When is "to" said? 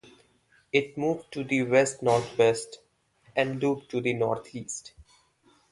1.33-1.43, 3.91-4.01